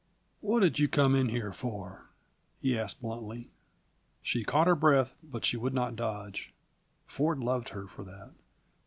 [0.39, 2.09] "What did you come in here for?"
[2.59, 3.51] he asked bluntly.
[4.23, 6.55] She caught her breath, but she would not dodge.
[7.05, 8.31] Ford loved her for that.